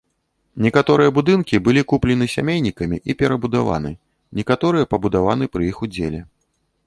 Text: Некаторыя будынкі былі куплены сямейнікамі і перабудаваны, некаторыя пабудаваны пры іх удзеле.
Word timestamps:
Некаторыя 0.65 1.11
будынкі 1.17 1.59
былі 1.67 1.81
куплены 1.93 2.25
сямейнікамі 2.35 2.97
і 3.13 3.17
перабудаваны, 3.21 3.91
некаторыя 4.39 4.89
пабудаваны 4.95 5.45
пры 5.57 5.63
іх 5.71 5.77
удзеле. 5.89 6.21